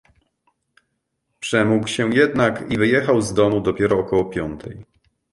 "Przemógł 1.39 1.87
się 1.87 2.13
jednak 2.15 2.71
i 2.71 2.77
wyjechał 2.77 3.21
z 3.21 3.33
domu 3.33 3.61
dopiero 3.61 3.99
około 3.99 4.25
piątej." 4.25 4.85